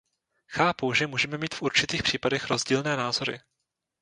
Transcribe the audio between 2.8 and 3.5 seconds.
názory.